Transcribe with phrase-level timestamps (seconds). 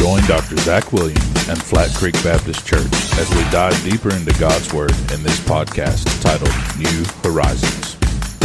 [0.00, 0.56] Join Dr.
[0.56, 5.22] Zach Williams and Flat Creek Baptist Church as we dive deeper into God's Word in
[5.22, 7.96] this podcast titled New Horizons.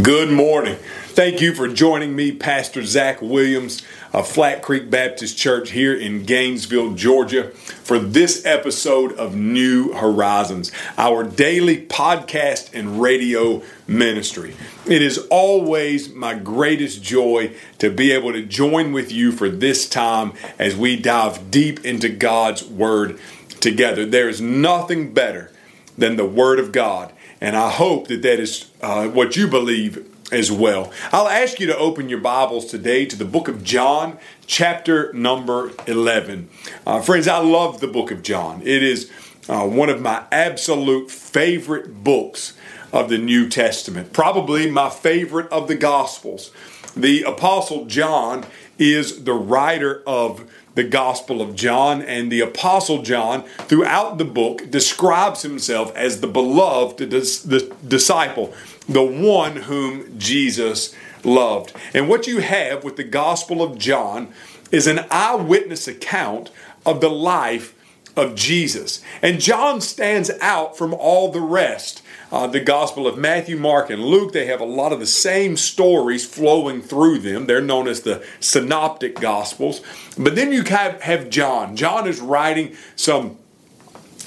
[0.04, 0.76] Good morning.
[1.16, 3.82] Thank you for joining me, Pastor Zach Williams
[4.12, 10.74] of Flat Creek Baptist Church here in Gainesville, Georgia, for this episode of New Horizons,
[10.98, 14.58] our daily podcast and radio ministry.
[14.86, 19.88] It is always my greatest joy to be able to join with you for this
[19.88, 23.18] time as we dive deep into God's Word
[23.62, 24.06] together.
[24.06, 25.50] There is nothing better
[25.98, 27.14] than the Word of God.
[27.40, 30.92] And I hope that that is uh, what you believe as well.
[31.14, 35.72] I'll ask you to open your Bibles today to the book of John, chapter number
[35.88, 36.50] 11.
[36.86, 38.62] Uh, friends, I love the book of John.
[38.62, 39.10] It is
[39.48, 42.52] uh, one of my absolute favorite books
[42.92, 46.52] of the New Testament, probably my favorite of the Gospels.
[46.98, 48.46] The Apostle John
[48.78, 54.70] is the writer of the Gospel of John, and the Apostle John, throughout the book,
[54.70, 58.54] describes himself as the beloved the disciple,
[58.88, 61.74] the one whom Jesus loved.
[61.94, 64.32] And what you have with the Gospel of John
[64.72, 66.52] is an eyewitness account
[66.86, 67.74] of the life
[68.16, 69.02] of Jesus.
[69.22, 72.02] And John stands out from all the rest.
[72.32, 75.58] Uh, the Gospel of Matthew, Mark, and Luke, they have a lot of the same
[75.58, 77.46] stories flowing through them.
[77.46, 79.82] They're known as the Synoptic Gospels.
[80.18, 81.76] But then you have, have John.
[81.76, 83.38] John is writing some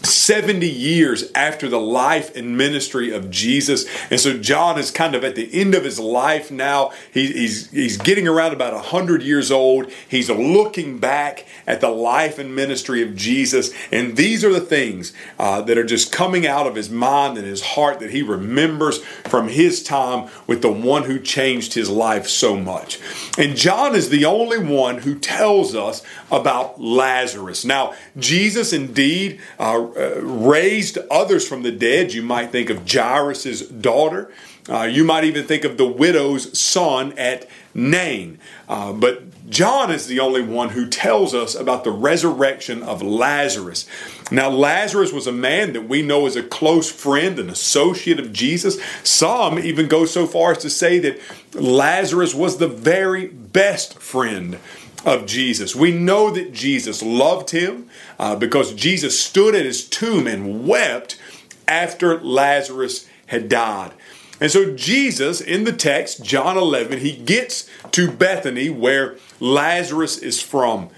[0.05, 3.87] 70 years after the life and ministry of Jesus.
[4.11, 6.93] And so John is kind of at the end of his life now.
[7.13, 9.91] He, he's, he's getting around about 100 years old.
[10.09, 13.71] He's looking back at the life and ministry of Jesus.
[13.91, 17.47] And these are the things uh, that are just coming out of his mind and
[17.47, 22.29] his heart that he remembers from his time with the one who changed his life
[22.29, 23.01] so much.
[23.37, 27.65] And John is the only one who tells us about Lazarus.
[27.65, 29.41] Now, Jesus indeed.
[29.59, 32.13] Uh, uh, raised others from the dead.
[32.13, 34.33] You might think of Jairus' daughter.
[34.69, 38.39] Uh, you might even think of the widow's son at Nain.
[38.69, 43.87] Uh, but John is the only one who tells us about the resurrection of Lazarus.
[44.31, 48.33] Now, Lazarus was a man that we know as a close friend, an associate of
[48.33, 48.79] Jesus.
[49.03, 51.19] Some even go so far as to say that
[51.55, 54.59] Lazarus was the very best friend
[55.05, 55.77] of Jesus.
[55.77, 57.89] We know that Jesus loved him
[58.19, 61.21] uh, because Jesus stood at his tomb and wept
[61.67, 63.93] after Lazarus had died.
[64.41, 70.41] And so, Jesus, in the text, John 11, he gets to Bethany where Lazarus is
[70.41, 70.91] from.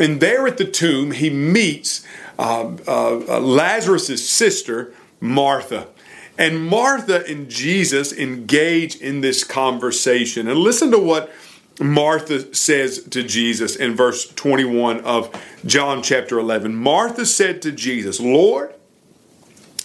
[0.00, 2.04] And there at the tomb, he meets
[2.38, 5.88] uh, uh, Lazarus' sister, Martha.
[6.36, 10.48] And Martha and Jesus engage in this conversation.
[10.48, 11.30] And listen to what
[11.80, 15.30] Martha says to Jesus in verse 21 of
[15.64, 18.74] John chapter 11 Martha said to Jesus, Lord,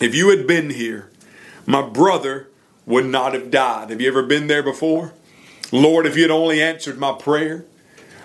[0.02, 1.10] if you had been here,
[1.66, 2.50] my brother
[2.86, 3.90] would not have died.
[3.90, 5.14] Have you ever been there before?
[5.72, 7.66] Lord, if you had only answered my prayer.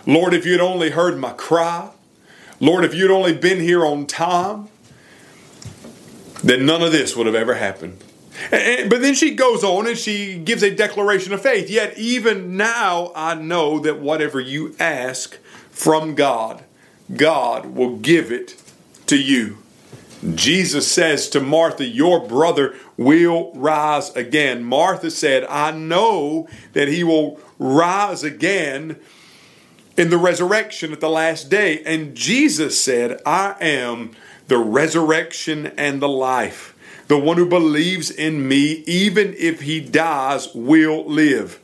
[0.06, 1.90] Lord, if you had only heard my cry.
[2.58, 4.68] Lord, if you'd only been here on time,
[6.42, 8.02] then none of this would have ever happened.
[8.50, 11.70] And, but then she goes on and she gives a declaration of faith.
[11.70, 15.38] Yet, even now, I know that whatever you ask
[15.70, 16.64] from God,
[17.14, 18.60] God will give it
[19.06, 19.58] to you.
[20.34, 24.62] Jesus says to Martha, Your brother will rise again.
[24.62, 29.00] Martha said, I know that he will rise again
[29.96, 31.82] in the resurrection at the last day.
[31.84, 34.12] And Jesus said, I am
[34.48, 36.76] the resurrection and the life.
[37.10, 41.58] The one who believes in me, even if he dies, will live.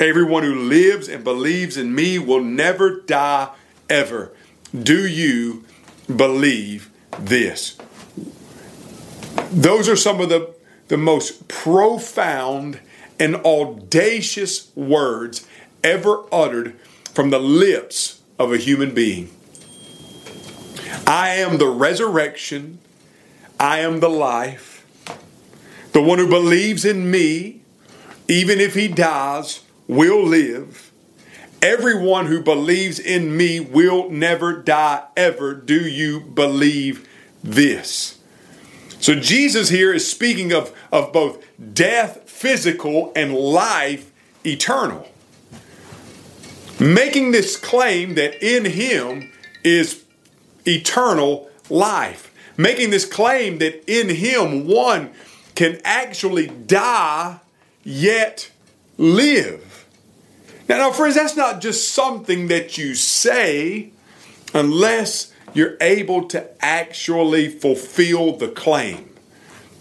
[0.00, 3.50] Everyone who lives and believes in me will never die
[3.88, 4.32] ever.
[4.76, 5.64] Do you
[6.08, 7.78] believe this?
[9.52, 10.52] Those are some of the,
[10.88, 12.80] the most profound
[13.20, 15.46] and audacious words
[15.84, 16.76] ever uttered
[17.14, 19.30] from the lips of a human being.
[21.06, 22.80] I am the resurrection,
[23.60, 24.77] I am the life.
[25.98, 27.60] The one who believes in me,
[28.28, 30.92] even if he dies, will live.
[31.60, 35.54] Everyone who believes in me will never die ever.
[35.54, 37.08] Do you believe
[37.42, 38.20] this?
[39.00, 44.12] So Jesus here is speaking of, of both death, physical, and life,
[44.46, 45.08] eternal.
[46.78, 49.32] Making this claim that in him
[49.64, 50.04] is
[50.64, 52.32] eternal life.
[52.56, 55.10] Making this claim that in him one
[55.58, 57.40] can actually die
[57.82, 58.48] yet
[58.96, 59.88] live.
[60.68, 63.90] Now, now, friends, that's not just something that you say
[64.54, 69.10] unless you're able to actually fulfill the claim.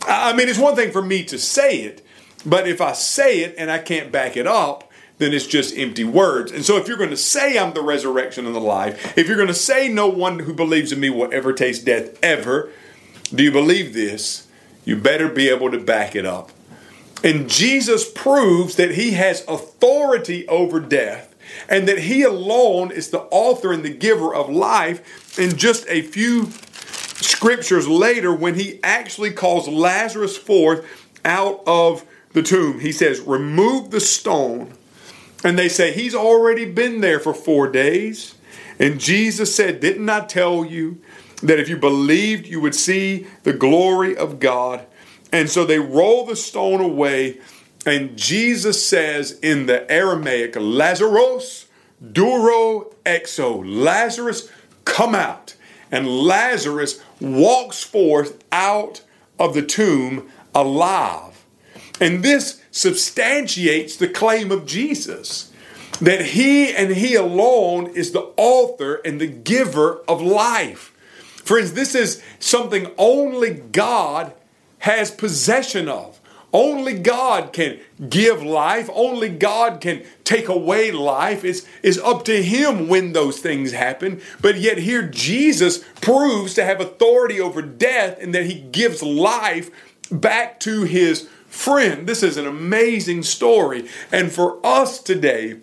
[0.02, 2.04] I mean, it's one thing for me to say it,
[2.44, 6.04] but if I say it and I can't back it up, then it's just empty
[6.04, 6.52] words.
[6.52, 9.36] And so if you're going to say I'm the resurrection and the life, if you're
[9.36, 12.72] going to say no one who believes in me will ever taste death ever,
[13.32, 14.47] do you believe this?
[14.88, 16.50] You better be able to back it up.
[17.22, 21.36] And Jesus proves that he has authority over death
[21.68, 25.38] and that he alone is the author and the giver of life.
[25.38, 26.52] In just a few
[27.20, 30.86] scriptures later, when he actually calls Lazarus forth
[31.26, 34.72] out of the tomb, he says, Remove the stone.
[35.44, 38.36] And they say, He's already been there for four days.
[38.80, 41.02] And Jesus said, Didn't I tell you
[41.44, 44.86] that if you believed, you would see the glory of God?
[45.32, 47.40] And so they roll the stone away.
[47.86, 51.68] And Jesus says in the Aramaic, Lazarus,
[52.12, 54.52] duro exo, Lazarus,
[54.86, 55.56] come out.
[55.92, 59.02] And Lazarus walks forth out
[59.40, 61.46] of the tomb alive.
[62.00, 65.52] And this substantiates the claim of Jesus
[66.00, 70.94] that he and he alone is the author and the giver of life.
[71.48, 74.34] Friends, this is something only God
[74.80, 76.20] has possession of.
[76.52, 77.80] Only God can
[78.10, 78.90] give life.
[78.94, 81.46] Only God can take away life.
[81.46, 84.20] It's, it's up to Him when those things happen.
[84.42, 89.72] But yet, here Jesus proves to have authority over death and that He gives life
[90.12, 92.08] back to His friend.
[92.08, 93.88] This is an amazing story.
[94.12, 95.60] And for us today,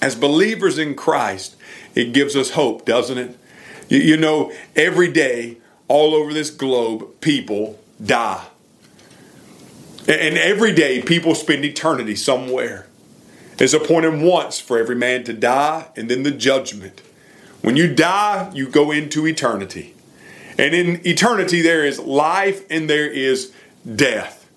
[0.00, 1.54] as believers in Christ,
[1.94, 3.38] it gives us hope, doesn't it?
[3.88, 5.58] You, you know, every day,
[5.88, 8.46] all over this globe, people die.
[10.08, 12.86] And every day, people spend eternity somewhere.
[13.58, 17.02] It's appointed once for every man to die, and then the judgment.
[17.60, 19.94] When you die, you go into eternity.
[20.58, 23.52] And in eternity, there is life and there is
[23.94, 24.48] death.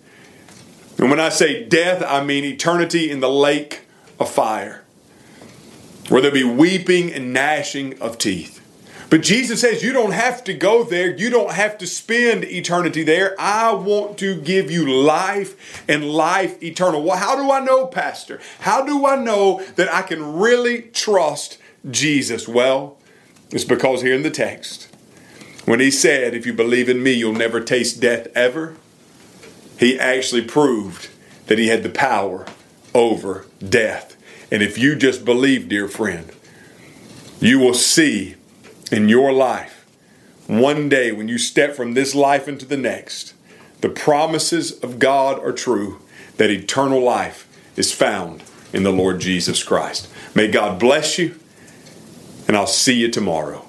[0.98, 3.82] And when I say death, I mean eternity in the lake
[4.20, 4.84] of fire,
[6.10, 8.65] where there'll be weeping and gnashing of teeth.
[9.10, 11.16] But Jesus says, You don't have to go there.
[11.16, 13.36] You don't have to spend eternity there.
[13.40, 17.04] I want to give you life and life eternal.
[17.04, 18.40] Well, how do I know, Pastor?
[18.60, 21.58] How do I know that I can really trust
[21.90, 22.48] Jesus?
[22.48, 22.98] Well,
[23.52, 24.90] it's because here in the text,
[25.66, 28.76] when he said, If you believe in me, you'll never taste death ever,
[29.80, 31.10] he actually proved
[31.48, 32.46] that he had the power
[32.94, 34.16] over death.
[34.52, 36.32] And if you just believe, dear friend,
[37.40, 38.36] you will see
[38.92, 39.86] in your life,
[40.48, 43.34] one day when you step from this life into the next,
[43.82, 46.00] the promises of God are true,
[46.38, 48.44] that eternal life is found
[48.74, 50.08] in the Lord Jesus Christ.
[50.36, 51.40] May God bless you,
[52.48, 53.65] and I'll see you tomorrow.